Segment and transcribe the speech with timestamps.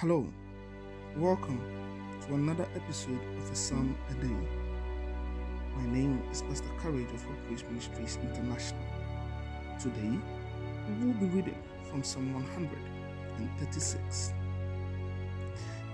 [0.00, 0.26] Hello,
[1.16, 1.58] welcome
[2.20, 4.36] to another episode of A Psalm a Day.
[5.74, 8.82] My name is Pastor Courage of Hope Grace Ministries International.
[9.80, 10.18] Today,
[10.86, 11.56] we will be reading
[11.88, 14.34] from Psalm 136.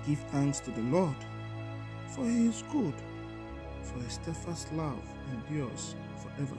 [0.05, 1.15] Give thanks to the Lord,
[2.09, 2.95] for he is good,
[3.85, 4.99] for his steadfast love
[5.31, 6.59] endures forever.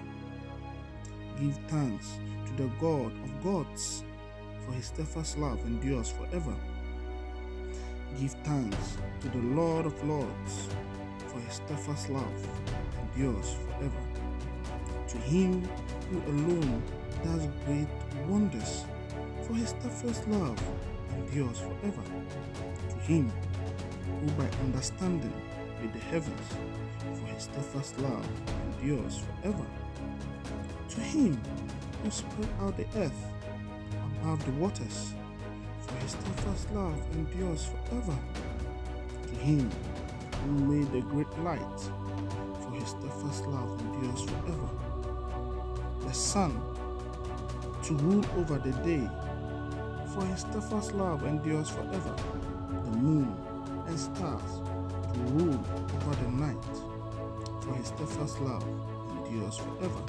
[1.42, 4.06] Give thanks to the God of gods,
[4.66, 6.56] for his steadfast love endures forever.
[8.20, 10.70] Give thanks to the Lord of Lords,
[11.28, 12.48] for his steadfast love
[13.02, 14.02] endures forever.
[15.08, 15.68] To him
[16.10, 16.82] who alone
[17.24, 17.88] does great
[18.28, 18.86] wonders,
[19.42, 20.62] for his steadfast love
[21.18, 22.04] endures forever.
[22.90, 23.32] To him
[24.22, 25.34] who by understanding
[25.82, 26.48] made the heavens,
[27.00, 28.28] for his steadfast love
[28.68, 29.66] endures forever.
[30.90, 31.42] To him
[32.04, 33.26] who spread out the earth
[34.22, 35.14] above the waters,
[35.88, 38.18] for his steadfast love endures forever.
[39.28, 39.72] To him
[40.46, 41.80] who made the great light,
[42.62, 44.70] for his steadfast love endures forever.
[46.06, 46.62] The sun
[47.84, 49.10] to rule over the day,
[50.14, 52.16] for his steadfast love endures forever.
[52.86, 53.36] The moon
[53.88, 54.62] and stars
[55.14, 55.60] to rule
[55.96, 56.66] over the night,
[57.62, 58.66] for his steadfast love
[59.18, 60.04] endures forever.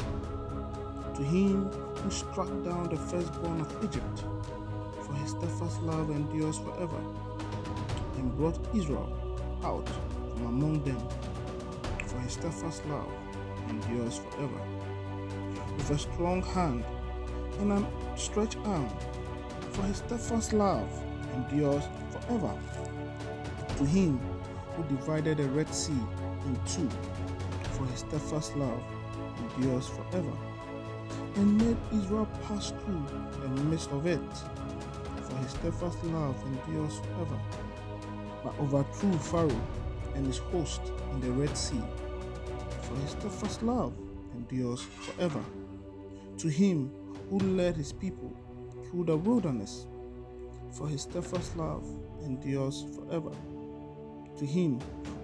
[1.14, 4.24] To him who struck down the firstborn of Egypt,
[5.14, 7.00] for his steadfast love endures forever,
[8.16, 9.12] and brought Israel
[9.62, 9.88] out
[10.32, 11.00] from among them,
[12.06, 13.08] for his steadfast love
[13.68, 14.60] endures forever.
[15.76, 16.84] With a strong hand
[17.60, 18.88] and an stretched arm,
[19.70, 20.88] for his steadfast love
[21.34, 22.54] endures forever.
[23.78, 24.18] To him
[24.76, 25.92] who divided the Red Sea
[26.46, 26.88] in two,
[27.72, 28.82] for his steadfast love
[29.38, 30.32] endures forever,
[31.36, 33.06] and made Israel pass through
[33.42, 34.20] the midst of it
[35.38, 37.40] his steadfast love endures forever.
[38.42, 39.66] But overthrew Pharaoh
[40.14, 40.80] and his host
[41.12, 41.82] in the Red Sea,
[42.82, 43.94] for his steadfast love
[44.34, 45.42] endures forever.
[46.38, 46.92] To him
[47.30, 48.36] who led his people
[48.84, 49.86] through the wilderness,
[50.72, 51.84] for his steadfast love
[52.22, 53.32] endures forever.
[54.38, 54.80] To him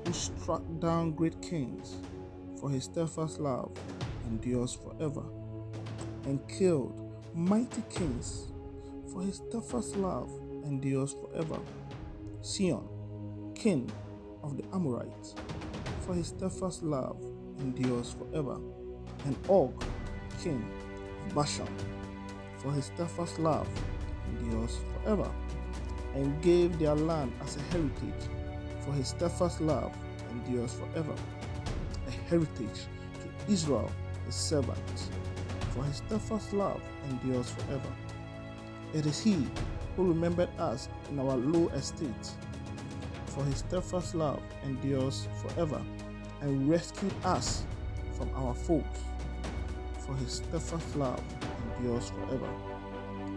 [0.07, 1.97] who struck down great kings,
[2.61, 3.71] for his steadfast love
[4.29, 5.25] endures forever,
[6.25, 8.50] and killed mighty kings
[9.13, 10.31] for his steadfast love
[10.65, 11.59] endures forever.
[12.43, 12.87] Sihon,
[13.55, 13.91] king
[14.43, 15.35] of the Amorites,
[16.01, 17.21] for his steadfast love
[17.59, 18.59] endures forever.
[19.25, 19.83] And Og,
[20.43, 20.65] king
[21.27, 21.69] of Bashan,
[22.59, 23.69] for his steadfast love
[24.29, 25.31] endures forever.
[26.15, 28.29] And gave their land as a heritage,
[28.81, 29.95] for his steadfast love
[30.31, 31.15] endures forever.
[32.07, 33.91] A heritage to Israel,
[34.27, 35.11] his servant,
[35.71, 37.93] for his steadfast love endures forever.
[38.93, 39.47] It is He
[39.97, 42.31] who remembered us in our low estate,
[43.27, 45.81] for His steadfast love endures forever,
[46.41, 47.65] and rescued us
[48.17, 48.83] from our foes,
[50.01, 51.23] for His steadfast love
[51.77, 52.49] endures forever.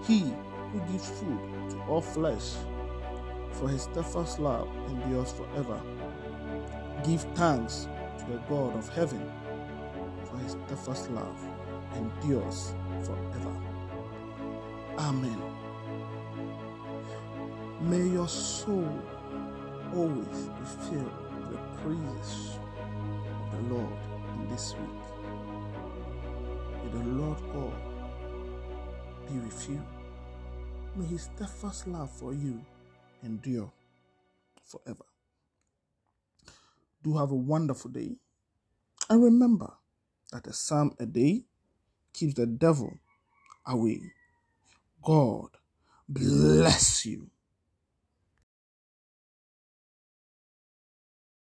[0.07, 0.33] He
[0.71, 2.53] who gives food to all flesh,
[3.51, 5.79] for His steadfast love endures forever.
[7.05, 7.87] Give thanks
[8.17, 9.31] to the God of heaven,
[10.25, 11.39] for His steadfast love
[11.95, 13.62] endures forever.
[14.97, 15.41] Amen.
[17.81, 18.87] May your soul
[19.95, 22.59] always be filled with the praises
[23.51, 23.93] of the Lord
[24.35, 25.03] in this week.
[26.83, 27.73] May the Lord God
[29.27, 29.81] be with you.
[30.95, 32.63] May his steadfast love for you
[33.23, 33.71] endure
[34.63, 35.05] forever.
[37.03, 38.15] Do have a wonderful day.
[39.09, 39.73] And remember
[40.31, 41.43] that a psalm a day
[42.13, 42.99] keeps the devil
[43.65, 44.13] away.
[45.03, 45.49] God
[46.09, 47.29] bless you.